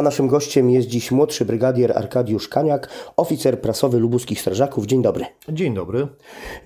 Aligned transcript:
A 0.00 0.02
naszym 0.02 0.28
gościem 0.28 0.70
jest 0.70 0.88
dziś 0.88 1.10
młodszy 1.10 1.44
brygadier 1.44 1.98
Arkadiusz 1.98 2.48
Kaniak, 2.48 2.88
oficer 3.16 3.60
prasowy 3.60 3.98
lubuskich 3.98 4.40
strażaków. 4.40 4.86
Dzień 4.86 5.02
dobry. 5.02 5.24
Dzień 5.48 5.74
dobry. 5.74 6.08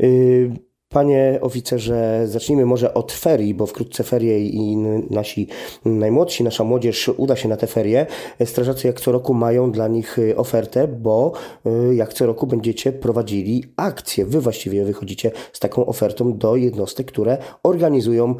Y, 0.01 0.51
Panie 0.89 1.39
oficerze, 1.41 2.23
zacznijmy 2.27 2.67
może 2.67 2.95
od 2.95 3.13
ferii, 3.13 3.55
bo 3.55 3.67
wkrótce 3.67 4.05
ferie 4.05 4.47
i 4.47 4.77
nasi 5.11 5.49
najmłodsi, 5.85 6.45
nasza 6.45 6.65
młodzież 6.65 7.11
uda 7.17 7.37
się 7.37 7.49
na 7.49 7.57
te 7.57 7.67
ferie. 7.67 8.07
Strażacy 8.45 8.87
jak 8.87 9.01
co 9.01 9.13
roku 9.13 9.35
mają 9.35 9.73
dla 9.73 9.89
nich 9.89 10.19
y, 10.19 10.37
ofertę, 10.37 10.89
bo 10.89 11.33
y, 11.67 11.95
jak 11.95 12.13
co 12.13 12.27
roku 12.27 12.47
będziecie 12.47 12.93
prowadzili 12.93 13.65
akcje. 13.77 14.27
Wy 14.27 14.41
właściwie 14.41 14.85
wychodzicie 14.85 15.31
z 15.53 15.61
taką 15.61 15.87
ofertą 15.87 16.39
do 16.39 16.57
jednostek, 16.57 17.07
które 17.07 17.39
organizują 17.63 18.35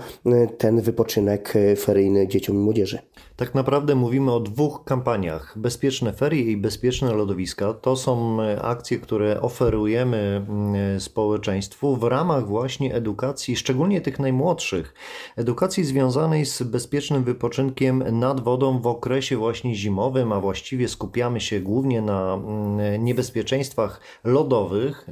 ten 0.59 0.81
wypoczynek 0.81 1.55
feryjny 1.77 2.29
dzieciom 2.29 2.57
i 2.57 2.59
młodzieży. 2.59 2.99
Tak 3.37 3.55
naprawdę 3.55 3.95
mówimy 3.95 4.33
o 4.33 4.41
dwóch 4.41 4.85
kampaniach. 4.85 5.53
Bezpieczne 5.57 6.13
ferie 6.13 6.43
i 6.43 6.57
bezpieczne 6.57 7.15
lodowiska 7.15 7.75
to 7.75 7.97
są 7.97 8.43
e, 8.43 8.63
akcje, 8.63 8.99
które 8.99 9.41
oferujemy 9.41 10.47
mm, 10.49 11.01
społeczeństwu 11.01 11.97
w 11.97 12.05
ramach 12.05 12.47
właśnie 12.47 12.95
edukacji, 12.95 13.57
szczególnie 13.57 14.01
tych 14.01 14.19
najmłodszych. 14.19 14.95
Edukacji 15.37 15.85
związanej 15.85 16.47
z 16.47 16.63
bezpiecznym 16.63 17.25
wypoczynkiem 17.25 18.19
nad 18.19 18.41
wodą 18.41 18.79
w 18.79 18.87
okresie 18.87 19.37
właśnie 19.37 19.75
zimowym, 19.75 20.33
a 20.33 20.41
właściwie 20.41 20.89
skupiamy 20.89 21.41
się 21.41 21.61
głównie 21.61 22.03
na 22.03 22.35
mm, 22.35 23.05
niebezpieczeństwach 23.05 24.01
lodowych. 24.25 25.07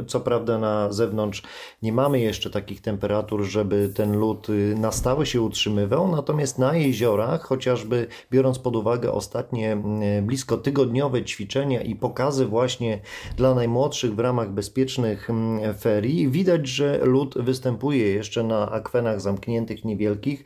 E, 0.00 0.04
co 0.04 0.20
prawda 0.20 0.58
na 0.58 0.92
zewnątrz 0.92 1.42
nie 1.82 1.92
mamy 1.92 2.20
jeszcze 2.20 2.50
takich 2.50 2.80
temperatur, 2.80 3.42
żeby 3.42 3.92
ten 3.94 4.18
lód 4.18 4.48
y, 4.48 4.74
na 4.78 4.92
stałe 4.92 5.26
się 5.26 5.42
utrzymywał, 5.42 6.08
natomiast 6.08 6.58
na 6.58 6.76
jeziorach, 6.76 7.42
choć 7.42 7.65
chociażby 7.66 8.06
biorąc 8.30 8.58
pod 8.58 8.76
uwagę 8.76 9.12
ostatnie 9.12 9.82
blisko 10.22 10.56
tygodniowe 10.56 11.24
ćwiczenia 11.24 11.82
i 11.82 11.94
pokazy 11.94 12.46
właśnie 12.46 13.00
dla 13.36 13.54
najmłodszych 13.54 14.14
w 14.14 14.18
ramach 14.18 14.50
bezpiecznych 14.50 15.28
ferii, 15.78 16.28
widać, 16.28 16.68
że 16.68 17.00
lód 17.02 17.34
występuje 17.38 18.12
jeszcze 18.12 18.42
na 18.42 18.70
akwenach 18.70 19.20
zamkniętych 19.20 19.84
niewielkich. 19.84 20.44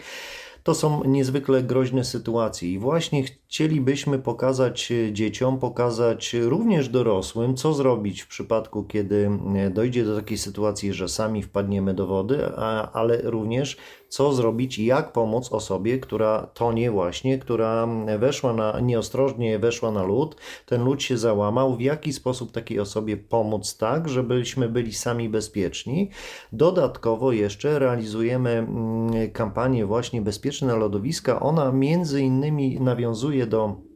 To 0.63 0.75
są 0.75 1.05
niezwykle 1.05 1.63
groźne 1.63 2.05
sytuacje 2.05 2.73
i 2.73 2.79
właśnie 2.79 3.23
chcielibyśmy 3.23 4.19
pokazać 4.19 4.93
e, 4.93 5.13
dzieciom, 5.13 5.59
pokazać 5.59 6.35
również 6.35 6.89
dorosłym, 6.89 7.57
co 7.57 7.73
zrobić 7.73 8.23
w 8.23 8.29
przypadku, 8.29 8.85
kiedy 8.85 9.31
dojdzie 9.71 10.05
do 10.05 10.17
takiej 10.17 10.39
sytuacji, 10.39 10.93
że 10.93 11.09
sami 11.09 11.43
wpadniemy 11.43 11.95
do 11.95 12.07
wody, 12.07 12.57
ale 12.93 13.23
również 13.23 13.77
co 14.11 14.33
zrobić 14.33 14.79
i 14.79 14.85
jak 14.85 15.13
pomóc 15.13 15.53
osobie, 15.53 15.99
która 15.99 16.47
tonie 16.55 16.91
właśnie, 16.91 17.39
która 17.39 17.89
weszła 18.19 18.53
na, 18.53 18.81
nieostrożnie 18.81 19.59
weszła 19.59 19.93
na 19.93 20.03
lód, 20.03 20.37
ten 20.67 20.85
lód 20.85 21.03
się 21.03 21.19
załamał, 21.19 21.77
w 21.77 21.81
jaki 21.81 22.13
sposób 22.13 22.53
takiej 22.53 22.81
osobie 22.81 23.17
pomóc 23.17 23.77
tak, 23.77 24.09
żebyśmy 24.09 24.69
byli 24.69 24.93
sami 24.93 25.29
bezpieczni. 25.29 26.11
Dodatkowo 26.53 27.33
jeszcze 27.33 27.79
realizujemy 27.79 28.51
mm, 28.51 29.31
kampanię 29.31 29.87
właśnie 29.87 30.23
Bezpieczne 30.23 30.77
Lodowiska. 30.77 31.41
Ona 31.41 31.73
między 31.73 32.23
innymi 32.23 32.81
nawiązuje 32.81 33.47
do 33.47 33.90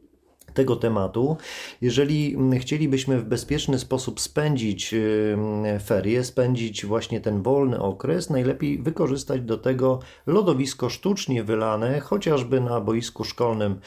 tego 0.55 0.75
tematu. 0.75 1.37
Jeżeli 1.81 2.37
chcielibyśmy 2.59 3.19
w 3.19 3.25
bezpieczny 3.25 3.79
sposób 3.79 4.19
spędzić 4.19 4.95
ferie, 5.85 6.23
spędzić 6.23 6.85
właśnie 6.85 7.21
ten 7.21 7.41
wolny 7.41 7.79
okres, 7.79 8.29
najlepiej 8.29 8.77
wykorzystać 8.77 9.41
do 9.41 9.57
tego 9.57 9.99
lodowisko 10.27 10.89
sztucznie 10.89 11.43
wylane, 11.43 11.99
chociażby 11.99 12.61
na 12.61 12.81
boisku 12.81 13.23
szkolnym. 13.23 13.79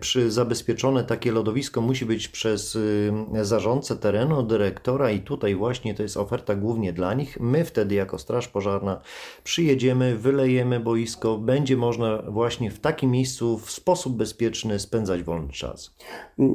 Przy 0.00 0.30
zabezpieczone 0.30 1.04
takie 1.04 1.32
lodowisko 1.32 1.80
musi 1.80 2.06
być 2.06 2.28
przez 2.28 2.78
zarządcę 3.42 3.96
terenu, 3.96 4.42
dyrektora 4.42 5.10
i 5.10 5.20
tutaj 5.20 5.54
właśnie 5.54 5.94
to 5.94 6.02
jest 6.02 6.16
oferta 6.16 6.54
głównie 6.54 6.92
dla 6.92 7.14
nich. 7.14 7.40
My 7.40 7.64
wtedy 7.64 7.94
jako 7.94 8.18
Straż 8.18 8.48
Pożarna 8.48 9.00
przyjedziemy, 9.44 10.16
wylejemy 10.16 10.80
boisko, 10.80 11.38
będzie 11.38 11.76
można 11.76 12.22
właśnie 12.22 12.70
w 12.70 12.80
takim 12.80 13.10
miejscu 13.10 13.58
w 13.58 13.70
sposób 13.70 14.16
bezpieczny 14.16 14.78
spędzać 14.78 15.07
spędzać 15.08 15.26
wolny 15.26 15.52
czas. 15.52 15.94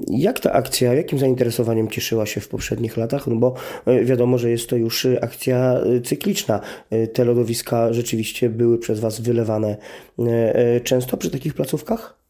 Jak 0.07 0.39
ta 0.39 0.51
akcja, 0.51 0.93
jakim 0.93 1.19
zainteresowaniem 1.19 1.87
cieszyła 1.87 2.25
się 2.25 2.41
w 2.41 2.47
poprzednich 2.47 2.97
latach? 2.97 3.27
No 3.27 3.35
bo 3.35 3.53
e, 3.85 4.05
wiadomo, 4.05 4.37
że 4.37 4.49
jest 4.49 4.69
to 4.69 4.75
już 4.75 5.05
e, 5.05 5.23
akcja 5.23 5.73
e, 5.73 6.01
cykliczna. 6.01 6.59
Te 7.13 7.25
lodowiska 7.25 7.93
rzeczywiście 7.93 8.49
były 8.49 8.77
przez 8.77 8.99
Was 8.99 9.21
wylewane 9.21 9.77
często 10.83 11.17
przy 11.17 11.31
takich 11.31 11.53
placówkach? 11.53 12.22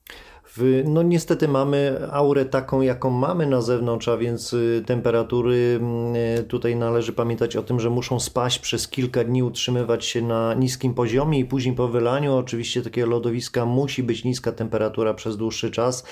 No 0.85 1.03
niestety 1.03 1.47
mamy 1.47 1.99
aurę 2.11 2.45
taką, 2.45 2.81
jaką 2.81 3.09
mamy 3.09 3.47
na 3.47 3.61
zewnątrz, 3.61 4.07
a 4.07 4.17
więc 4.17 4.53
y, 4.53 4.83
temperatury 4.85 5.79
mm, 5.81 6.15
y, 6.15 6.43
tutaj 6.43 6.75
należy 6.75 7.13
pamiętać 7.13 7.55
o 7.55 7.63
tym, 7.63 7.79
że 7.79 7.89
muszą 7.89 8.19
spaść 8.19 8.59
przez 8.59 8.87
kilka 8.87 9.23
dni, 9.23 9.43
utrzymywać 9.43 10.05
się 10.05 10.21
na 10.21 10.53
niskim 10.53 10.93
poziomie 10.93 11.39
i 11.39 11.45
później 11.45 11.75
po 11.75 11.87
wylaniu 11.87 12.35
oczywiście 12.35 12.81
takiego 12.81 13.07
lodowiska 13.07 13.65
musi 13.65 14.03
być 14.03 14.23
niska 14.23 14.51
temperatura 14.51 15.13
przez 15.13 15.37
dłuższy 15.37 15.71
czas. 15.71 16.03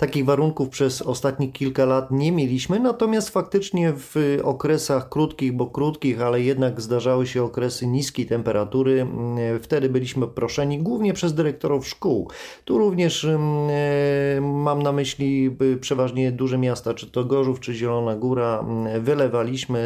Takich 0.00 0.24
warunków 0.24 0.68
przez 0.68 1.02
ostatnich 1.02 1.52
kilka 1.52 1.84
lat 1.84 2.10
nie 2.10 2.32
mieliśmy, 2.32 2.80
natomiast 2.80 3.30
faktycznie 3.30 3.92
w 3.96 4.38
okresach 4.42 5.08
krótkich, 5.08 5.52
bo 5.52 5.66
krótkich, 5.66 6.20
ale 6.20 6.40
jednak 6.40 6.80
zdarzały 6.80 7.26
się 7.26 7.42
okresy 7.42 7.86
niskiej 7.86 8.26
temperatury. 8.26 9.00
Mm, 9.00 9.60
wtedy 9.60 9.88
byliśmy 9.88 10.26
proszeni 10.26 10.78
głównie 10.78 11.12
przez 11.12 11.34
dyrektorów 11.34 11.88
szkół. 11.88 12.30
Tu 12.64 12.78
również 12.78 13.24
mm, 13.24 14.39
mam 14.60 14.82
na 14.82 14.92
myśli 14.92 15.56
przeważnie 15.80 16.32
duże 16.32 16.58
miasta, 16.58 16.94
czy 16.94 17.10
to 17.10 17.24
Gorzów, 17.24 17.60
czy 17.60 17.74
Zielona 17.74 18.16
Góra. 18.16 18.64
Wylewaliśmy 19.00 19.78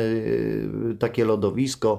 y, 0.93 0.97
takie 0.99 1.25
lodowisko. 1.25 1.99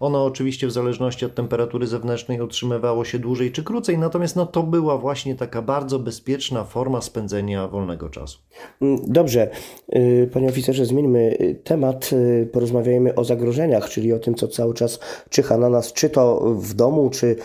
Ono 0.00 0.24
oczywiście 0.24 0.66
w 0.66 0.72
zależności 0.72 1.24
od 1.24 1.34
temperatury 1.34 1.86
zewnętrznej 1.86 2.40
utrzymywało 2.40 3.04
się 3.04 3.18
dłużej 3.18 3.52
czy 3.52 3.64
krócej, 3.64 3.98
natomiast 3.98 4.36
no, 4.36 4.46
to 4.46 4.62
była 4.62 4.98
właśnie 4.98 5.34
taka 5.34 5.62
bardzo 5.62 5.98
bezpieczna 5.98 6.64
forma 6.64 7.00
spędzenia 7.00 7.68
wolnego 7.68 8.08
czasu. 8.08 8.38
Mm, 8.80 8.98
dobrze, 9.06 9.50
y, 9.96 10.30
panie 10.32 10.48
oficerze, 10.48 10.86
zmieńmy 10.86 11.36
y, 11.40 11.60
temat. 11.64 12.10
Porozmawiajmy 12.52 13.14
o 13.14 13.24
zagrożeniach, 13.24 13.88
czyli 13.88 14.12
o 14.12 14.18
tym, 14.18 14.34
co 14.34 14.48
cały 14.48 14.74
czas 14.74 15.00
czyha 15.30 15.58
na 15.58 15.68
nas, 15.68 15.92
czy 15.92 16.10
to 16.10 16.54
w 16.54 16.74
domu, 16.74 17.10
czy 17.10 17.36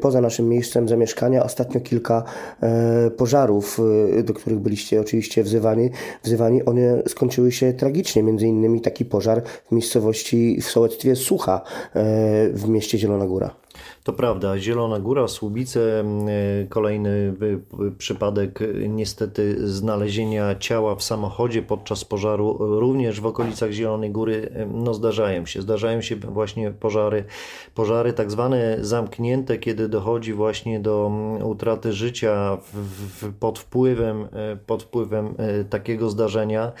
poza 0.00 0.20
naszym 0.20 0.48
miejscem 0.48 0.88
zamieszkania. 0.88 1.44
Ostatnio 1.44 1.80
kilka 1.80 2.24
e, 2.62 3.10
pożarów 3.10 3.80
do 4.22 4.34
których 4.34 4.58
byliście 4.58 5.00
oczywiście 5.00 5.42
wzywani, 5.42 5.90
wzywani 6.22 6.64
one 6.64 7.02
skończyły 7.08 7.52
się 7.52 7.72
tragicznie. 7.72 8.22
Między 8.22 8.46
innymi 8.46 8.80
taki 8.80 9.04
pożar 9.04 9.42
w 9.68 9.72
miejscowości 9.72 10.58
w 10.62 10.66
sołectwie 10.70 11.16
Sucha 11.16 11.60
e, 11.94 12.02
w 12.52 12.68
mieście 12.68 12.98
Zielona 12.98 13.26
Góra. 13.26 13.54
To 14.06 14.12
prawda, 14.12 14.58
Zielona 14.58 15.00
Góra, 15.00 15.28
Słubice, 15.28 16.00
e, 16.00 16.66
kolejny 16.68 17.34
przypadek 17.98 18.58
niestety 18.88 19.68
znalezienia 19.68 20.54
ciała 20.54 20.94
w 20.94 21.02
samochodzie 21.02 21.62
podczas 21.62 22.04
pożaru, 22.04 22.56
również 22.60 23.20
w 23.20 23.26
okolicach 23.26 23.70
Zielonej 23.70 24.10
Góry, 24.10 24.50
e, 24.54 24.66
no 24.66 24.94
zdarzają 24.94 25.46
się. 25.46 25.62
Zdarzają 25.62 26.00
się 26.00 26.16
właśnie 26.16 26.70
pożary, 26.70 27.24
pożary 27.74 28.12
tak 28.12 28.30
zwane 28.30 28.76
zamknięte, 28.80 29.58
kiedy 29.58 29.88
dochodzi 29.88 30.32
właśnie 30.32 30.80
do 30.80 31.10
utraty 31.44 31.92
życia 31.92 32.56
w, 32.56 32.78
w, 32.80 33.34
pod 33.34 33.58
wpływem, 33.58 34.28
e, 34.32 34.56
pod 34.66 34.82
wpływem 34.82 35.34
takiego 35.70 36.10
zdarzenia. 36.10 36.72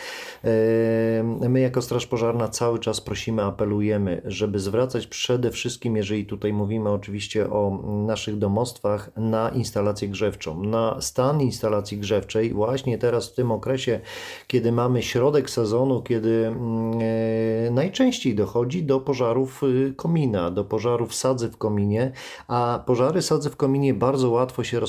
My 1.48 1.60
jako 1.60 1.82
Straż 1.82 2.06
Pożarna 2.06 2.48
cały 2.48 2.78
czas 2.78 3.00
prosimy, 3.00 3.42
apelujemy, 3.42 4.22
żeby 4.24 4.58
zwracać 4.58 5.06
przede 5.06 5.50
wszystkim, 5.50 5.96
jeżeli 5.96 6.26
tutaj 6.26 6.52
mówimy 6.52 6.90
oczywiście 6.90 7.15
oczywiście 7.16 7.50
o 7.50 7.82
naszych 8.06 8.38
domostwach 8.38 9.10
na 9.16 9.48
instalację 9.48 10.08
grzewczą, 10.08 10.62
na 10.62 11.00
stan 11.00 11.40
instalacji 11.40 11.98
grzewczej 11.98 12.52
właśnie 12.52 12.98
teraz 12.98 13.30
w 13.30 13.34
tym 13.34 13.52
okresie, 13.52 14.00
kiedy 14.46 14.72
mamy 14.72 15.02
środek 15.02 15.50
sezonu, 15.50 16.02
kiedy 16.02 16.46
mm, 16.46 16.98
e, 17.00 17.70
najczęściej 17.70 18.34
dochodzi 18.34 18.84
do 18.84 19.00
pożarów 19.00 19.62
y, 19.62 19.94
komina, 19.96 20.50
do 20.50 20.64
pożarów 20.64 21.14
sadzy 21.14 21.48
w 21.48 21.56
kominie, 21.56 22.12
a 22.48 22.82
pożary 22.86 23.22
sadzy 23.22 23.50
w 23.50 23.56
kominie 23.56 23.94
bardzo 23.94 24.30
łatwo 24.30 24.64
się 24.64 24.80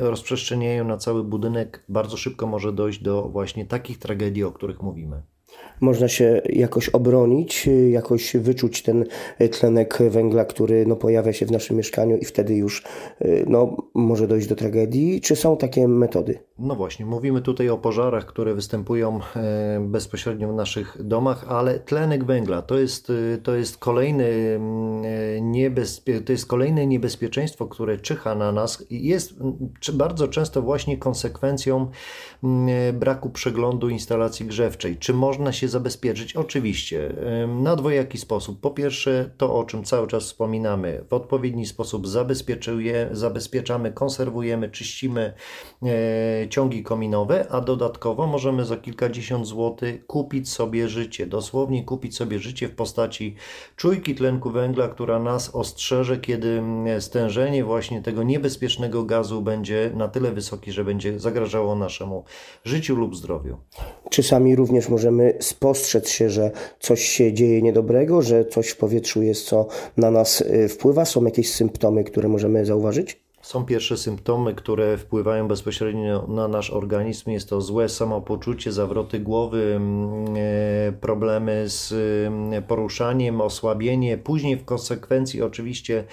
rozprzestrzeniają, 0.00 0.84
na 0.84 0.96
cały 0.96 1.24
budynek, 1.24 1.84
bardzo 1.88 2.16
szybko 2.16 2.46
może 2.46 2.72
dojść 2.72 3.02
do 3.02 3.22
właśnie 3.22 3.66
takich 3.66 3.98
tragedii, 3.98 4.44
o 4.44 4.52
których 4.52 4.82
mówimy 4.82 5.22
można 5.80 6.08
się 6.08 6.42
jakoś 6.48 6.88
obronić, 6.88 7.68
jakoś 7.90 8.36
wyczuć 8.36 8.82
ten 8.82 9.04
tlenek 9.50 9.98
węgla, 10.10 10.44
który 10.44 10.86
no, 10.86 10.96
pojawia 10.96 11.32
się 11.32 11.46
w 11.46 11.50
naszym 11.50 11.76
mieszkaniu 11.76 12.16
i 12.16 12.24
wtedy 12.24 12.54
już 12.54 12.84
no, 13.46 13.76
może 13.94 14.26
dojść 14.26 14.46
do 14.46 14.56
tragedii? 14.56 15.20
Czy 15.20 15.36
są 15.36 15.56
takie 15.56 15.88
metody? 15.88 16.38
No 16.62 16.74
właśnie, 16.74 17.06
mówimy 17.06 17.42
tutaj 17.42 17.68
o 17.68 17.78
pożarach, 17.78 18.26
które 18.26 18.54
występują 18.54 19.20
e, 19.36 19.80
bezpośrednio 19.80 20.52
w 20.52 20.54
naszych 20.54 20.96
domach, 21.00 21.44
ale 21.48 21.78
tlenek 21.78 22.24
węgla 22.24 22.62
to 22.62 22.78
jest, 22.78 23.12
e, 23.34 23.38
to 23.38 23.54
jest, 23.54 23.78
kolejny, 23.78 24.24
mm, 24.24 25.04
e, 25.04 25.40
niebezpie, 25.40 26.20
to 26.20 26.32
jest 26.32 26.46
kolejne 26.46 26.86
niebezpieczeństwo, 26.86 27.66
które 27.66 27.98
czyha 27.98 28.34
na 28.34 28.52
nas 28.52 28.86
i 28.90 29.06
jest 29.06 29.40
mm, 29.40 29.72
bardzo 29.92 30.28
często 30.28 30.62
właśnie 30.62 30.98
konsekwencją 30.98 31.90
mm, 32.44 32.98
braku 32.98 33.30
przeglądu 33.30 33.88
instalacji 33.88 34.46
grzewczej. 34.46 34.96
Czy 34.96 35.14
można 35.14 35.52
się 35.52 35.68
zabezpieczyć? 35.68 36.36
Oczywiście, 36.36 37.14
na 37.62 37.76
dwojaki 37.76 38.18
sposób. 38.18 38.60
Po 38.60 38.70
pierwsze, 38.70 39.30
to 39.36 39.54
o 39.54 39.64
czym 39.64 39.84
cały 39.84 40.06
czas 40.06 40.24
wspominamy, 40.24 41.04
w 41.08 41.12
odpowiedni 41.12 41.66
sposób 41.66 42.06
zabezpieczamy, 43.12 43.92
konserwujemy, 43.92 44.70
czyścimy 44.70 45.32
ciągi 46.50 46.82
kominowe, 46.82 47.46
a 47.50 47.60
dodatkowo 47.60 48.26
możemy 48.26 48.64
za 48.64 48.76
kilkadziesiąt 48.76 49.46
złotych 49.46 50.06
kupić 50.06 50.48
sobie 50.48 50.88
życie, 50.88 51.26
dosłownie 51.26 51.84
kupić 51.84 52.16
sobie 52.16 52.38
życie 52.38 52.68
w 52.68 52.74
postaci 52.74 53.34
czujki 53.76 54.14
tlenku 54.14 54.50
węgla, 54.50 54.88
która 54.88 55.18
nas 55.18 55.54
ostrzeże, 55.54 56.18
kiedy 56.18 56.48
mm, 56.48 57.00
stężenie 57.00 57.64
właśnie 57.64 58.02
tego 58.02 58.22
niebezpiecznego 58.22 59.04
gazu 59.04 59.42
będzie 59.42 59.90
na 59.94 60.08
tyle 60.08 60.32
wysokie, 60.32 60.72
że 60.72 60.84
będzie 60.84 61.18
zagrażało 61.18 61.76
naszemu 61.76 62.24
życiu 62.64 62.96
lub 62.96 63.16
zdrowiu. 63.16 63.56
Czy 64.10 64.22
sami 64.22 64.56
również 64.56 64.88
możemy 64.88 65.36
spostrzec 65.40 66.08
się, 66.08 66.30
że 66.30 66.50
coś 66.80 67.02
się 67.02 67.32
dzieje 67.32 67.62
niedobrego, 67.62 68.22
że 68.22 68.44
coś 68.44 68.68
w 68.68 68.76
powietrzu 68.76 69.22
jest, 69.22 69.46
co 69.46 69.66
na 69.96 70.10
nas 70.10 70.40
y, 70.40 70.68
wpływa? 70.68 71.04
Są 71.04 71.24
jakieś 71.24 71.52
symptomy, 71.52 72.04
które 72.04 72.28
możemy 72.28 72.64
zauważyć? 72.66 73.29
Są 73.50 73.64
pierwsze 73.64 73.96
symptomy, 73.96 74.54
które 74.54 74.98
wpływają 74.98 75.48
bezpośrednio 75.48 76.26
na 76.28 76.48
nasz 76.48 76.70
organizm. 76.70 77.30
Jest 77.30 77.48
to 77.48 77.60
złe 77.60 77.88
samopoczucie, 77.88 78.72
zawroty 78.72 79.20
głowy, 79.20 79.74
mm, 79.76 80.24
e, 80.36 80.92
problemy 80.92 81.68
z 81.68 81.92
mm, 82.26 82.62
poruszaniem, 82.62 83.40
osłabienie. 83.40 84.18
Później 84.18 84.56
w 84.56 84.64
konsekwencji 84.64 85.42
oczywiście 85.42 86.04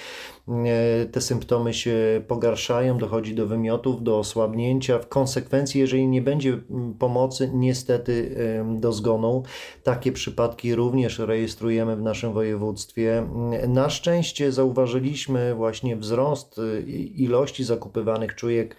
te 1.12 1.22
symptomy 1.22 1.74
się 1.74 2.22
pogarszają, 2.28 2.98
dochodzi 2.98 3.36
do 3.36 3.48
wymiotów, 3.48 4.04
do 4.04 4.20
osłabnięcia. 4.20 5.00
W 5.00 5.08
konsekwencji, 5.08 5.82
jeżeli 5.82 6.08
nie 6.08 6.22
będzie 6.22 6.50
mm, 6.50 6.94
pomocy, 6.94 7.52
niestety 7.54 8.36
do 8.80 8.94
zgonu. 8.94 9.44
Takie 9.84 10.12
przypadki 10.12 10.76
również 10.76 11.20
rejestrujemy 11.20 11.96
w 11.96 12.02
naszym 12.02 12.34
województwie. 12.34 13.18
Mm, 13.18 13.74
Na 13.74 13.90
szczęście 13.90 14.52
zauważyliśmy 14.52 15.56
właśnie 15.56 15.96
wzrost 15.96 16.60
y, 16.60 16.82
ilości 17.16 17.64
zakupywanych 17.64 18.36
czujek 18.36 18.76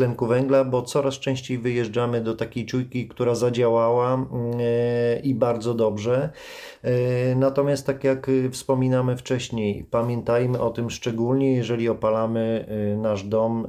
tlenku 0.00 0.26
węgla, 0.26 0.64
bo 0.64 0.82
coraz 0.82 1.14
częściej 1.14 1.58
wyjeżdżamy 1.58 2.20
do 2.20 2.34
takiej 2.34 2.66
czujki, 2.66 3.08
która 3.08 3.34
zadziałała 3.34 4.14
mm, 4.14 4.28
e, 4.60 5.20
i 5.20 5.34
bardzo 5.34 5.74
dobrze. 5.74 6.30
E, 6.82 7.34
Natomiast 7.34 7.86
tak 7.86 8.04
jak 8.04 8.30
wspominamy 8.50 9.16
wcześniej, 9.16 9.84
pamiętajmy 9.90 10.60
o 10.60 10.70
tym 10.70 10.90
szczególnie, 10.90 11.56
jeżeli 11.56 11.88
opalamy 11.88 12.66
y, 12.94 12.96
nasz 12.96 13.24
dom 13.24 13.66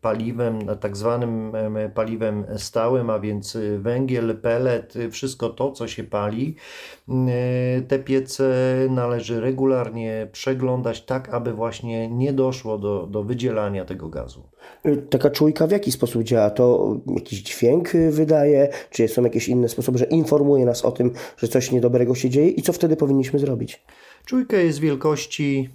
paliwem, 0.00 0.58
tak 0.80 0.96
zwanym 0.96 1.56
em, 1.56 1.90
paliwem 1.94 2.44
stałym, 2.56 3.10
a 3.10 3.18
więc 3.18 3.58
węgiel, 3.78 4.36
pelet, 4.36 4.94
wszystko 5.10 5.48
to, 5.48 5.72
co 5.72 5.88
się 5.88 6.04
pali. 6.04 6.56
Y, 7.08 7.82
Te 7.88 7.98
piece 7.98 8.44
należy 8.90 9.40
regularnie 9.40 10.28
przeglądać, 10.32 11.04
tak 11.04 11.28
aby 11.28 11.52
właśnie 11.52 12.08
nie 12.08 12.32
doszło 12.32 12.78
do, 12.78 13.06
do 13.06 13.22
wydzielania 13.22 13.84
tego 13.84 14.08
gazu. 14.08 14.42
Taka 15.10 15.30
czujka 15.30 15.66
w 15.66 15.70
jaki 15.70 15.92
sposób 15.92 16.22
działa? 16.22 16.50
To 16.50 16.96
jakiś 17.14 17.42
dźwięk 17.42 17.94
y, 17.94 18.10
wydaje? 18.10 18.68
Czy 18.90 19.08
są 19.08 19.24
jakieś 19.24 19.48
inne 19.48 19.68
sposoby, 19.68 19.98
że 19.98 20.04
informuje 20.04 20.64
nas 20.64 20.84
o 20.84 20.92
tym, 20.92 21.12
że 21.36 21.48
coś 21.48 21.70
niedobrego 21.70 22.14
się 22.14 22.30
dzieje 22.30 22.48
i 22.48 22.62
co 22.62 22.72
wtedy 22.72 22.96
powinniśmy 22.96 23.38
zrobić? 23.38 23.82
Czujka 24.26 24.56
jest 24.56 24.78
wielkości 24.78 25.70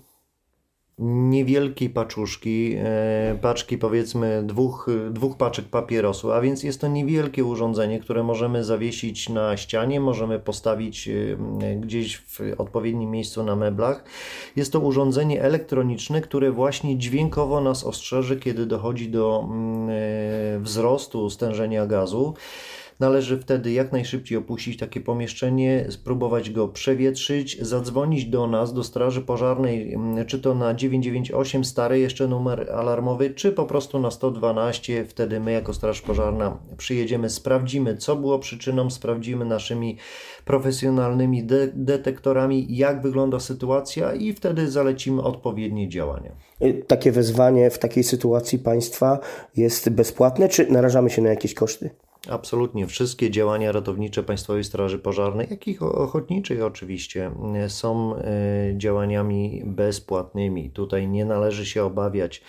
niewielkiej 0.99 1.89
paczuszki, 1.89 2.75
e, 2.77 3.38
paczki 3.41 3.77
powiedzmy 3.77 4.44
dwóch, 4.44 4.88
dwóch 5.11 5.38
paczek 5.38 5.65
papierosu, 5.65 6.31
a 6.31 6.41
więc 6.41 6.63
jest 6.63 6.81
to 6.81 6.88
niewielkie 6.88 7.45
urządzenie, 7.45 7.99
które 7.99 8.23
możemy 8.23 8.63
zawiesić 8.63 9.29
na 9.29 9.57
ścianie, 9.57 9.99
możemy 9.99 10.39
postawić 10.39 11.07
e, 11.07 11.75
gdzieś 11.75 12.17
w 12.17 12.39
odpowiednim 12.57 13.11
miejscu 13.11 13.44
na 13.44 13.55
meblach. 13.55 14.03
Jest 14.55 14.73
to 14.73 14.79
urządzenie 14.79 15.41
elektroniczne, 15.41 16.21
które 16.21 16.51
właśnie 16.51 16.97
dźwiękowo 16.97 17.61
nas 17.61 17.83
ostrzeże, 17.83 18.35
kiedy 18.35 18.65
dochodzi 18.65 19.09
do 19.09 19.47
mm, 19.49 19.89
e, 19.89 20.59
wzrostu 20.59 21.29
stężenia 21.29 21.85
gazu. 21.85 22.33
Należy 22.99 23.38
wtedy 23.39 23.71
jak 23.71 23.91
najszybciej 23.91 24.38
opuścić 24.38 24.77
takie 24.77 25.01
pomieszczenie, 25.01 25.85
spróbować 25.89 26.49
go 26.49 26.67
przewietrzyć, 26.67 27.61
zadzwonić 27.61 28.25
do 28.25 28.47
nas, 28.47 28.73
do 28.73 28.83
Straży 28.83 29.21
Pożarnej, 29.21 29.94
mm, 29.94 30.25
czy 30.25 30.39
to 30.39 30.55
na 30.55 30.73
998, 30.73 31.65
stary 31.65 31.99
jeszcze 31.99 32.27
numer 32.27 32.71
alarmowy, 32.71 33.29
czy 33.29 33.51
po 33.51 33.65
prostu 33.65 33.99
na 33.99 34.11
112. 34.11 35.05
Wtedy 35.05 35.39
my, 35.39 35.51
jako 35.51 35.73
Straż 35.73 36.01
Pożarna, 36.01 36.57
przyjedziemy, 36.77 37.29
sprawdzimy, 37.29 37.97
co 37.97 38.15
było 38.15 38.39
przyczyną, 38.39 38.89
sprawdzimy 38.89 39.45
naszymi 39.45 39.97
profesjonalnymi 40.45 41.44
de- 41.44 41.67
detektorami, 41.73 42.65
jak 42.69 43.01
wygląda 43.01 43.39
sytuacja, 43.39 44.13
i 44.13 44.33
wtedy 44.33 44.71
zalecimy 44.71 45.21
odpowiednie 45.21 45.89
działania. 45.89 46.31
Y, 46.61 46.83
Takie 46.88 47.11
wezwanie 47.11 47.69
w 47.69 47.79
takiej 47.79 48.03
sytuacji 48.03 48.59
państwa 48.59 49.19
jest 49.57 49.89
bezpłatne, 49.89 50.49
czy 50.49 50.71
narażamy 50.71 51.09
się 51.09 51.21
na 51.21 51.29
jakieś 51.29 51.53
koszty? 51.53 51.89
Absolutnie 52.29 52.88
wszystkie 52.88 53.31
działania 53.31 53.71
ratownicze 53.71 54.24
Państwowej 54.24 54.63
Straży 54.63 55.00
Pożarnej, 55.00 55.47
jak 55.50 55.68
i 55.68 55.79
ochotniczej 55.79 56.62
oczywiście, 56.62 57.31
e, 57.56 57.69
są 57.69 58.15
e, 58.15 58.24
działaniami 58.77 59.63
bezpłatnymi. 59.65 60.69
Tutaj 60.69 61.07
nie 61.07 61.25
należy 61.25 61.65
się 61.65 61.83
obawiać 61.83 62.41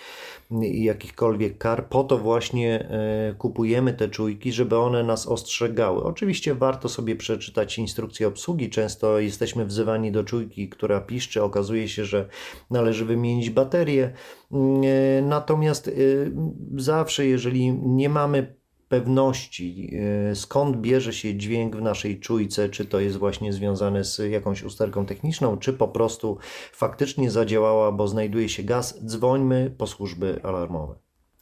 jakichkolwiek 0.61 1.57
kar. 1.57 1.89
Po 1.89 2.03
to 2.03 2.17
właśnie 2.17 2.79
e, 2.79 3.33
kupujemy 3.37 3.93
te 3.93 4.09
czujki, 4.09 4.51
żeby 4.51 4.77
one 4.77 5.03
nas 5.03 5.27
ostrzegały. 5.27 6.03
Oczywiście 6.03 6.55
warto 6.55 6.89
sobie 6.89 7.15
przeczytać 7.15 7.77
instrukcję 7.77 8.27
obsługi. 8.27 8.69
Często 8.69 9.19
jesteśmy 9.19 9.65
wzywani 9.65 10.11
do 10.11 10.23
czujki, 10.23 10.69
która 10.69 11.01
piszczy. 11.01 11.43
Okazuje 11.43 11.87
się, 11.87 12.05
że 12.05 12.27
należy 12.69 13.05
wymienić 13.05 13.49
baterię. 13.49 14.13
Natomiast 15.21 15.91
zawsze, 16.75 17.25
jeżeli 17.25 17.73
nie 17.73 18.09
mamy 18.09 18.58
pewności, 18.89 19.91
e, 20.31 20.35
skąd 20.35 20.77
bierze 20.77 21.13
się 21.13 21.35
dźwięk 21.35 21.75
w 21.75 21.81
naszej 21.81 22.19
czujce, 22.19 22.69
czy 22.69 22.85
to 22.85 22.99
jest 22.99 23.17
właśnie 23.17 23.53
związane 23.53 24.03
z 24.03 24.17
jakąś 24.29 24.63
usterką 24.63 25.05
techniczną, 25.05 25.57
czy 25.57 25.73
po 25.73 25.87
prostu 25.87 26.37
faktycznie 26.73 27.31
zadziałała, 27.31 27.91
bo 27.91 28.07
znajduje 28.07 28.49
się 28.49 28.63
gaz, 28.63 29.05
dzwońmy 29.05 29.73
po 29.77 29.87
służby 29.87 30.39
alarmowe. 30.43 30.95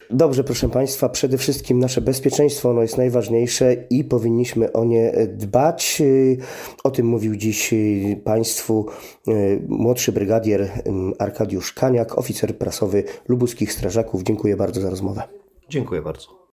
Dobrze, 0.10 0.44
proszę 0.44 0.70
Państwa, 0.70 1.10
przede 1.10 1.38
wszystkim 1.38 1.80
nasze 1.80 2.02
bezpieczeństwo 2.02 2.70
ono 2.70 2.82
jest 2.82 2.98
najważniejsze 2.98 3.76
i 3.90 4.04
powinniśmy 4.04 4.74
o 4.74 4.86
nie 4.86 5.28
dbać. 5.28 5.98
Y, 6.02 6.38
O 6.84 6.92
tym 6.92 7.06
mówił 7.08 7.36
dziś 7.36 7.74
y, 7.74 8.22
Państwu 8.24 8.86
y, 9.28 9.66
młodszy 9.68 10.12
brygadier 10.12 10.62
y, 10.62 10.72
Arkadiusz 11.20 11.74
Kaniak, 11.74 12.18
oficer 12.18 12.58
prasowy 12.58 13.04
lubuskich 13.28 13.74
strażaków. 13.74 14.24
Dziękuję 14.24 14.58
bardzo 14.58 14.82
za 14.82 14.90
rozmowę. 14.90 15.24
Dziękuję 15.70 16.02
bardzo. 16.02 16.37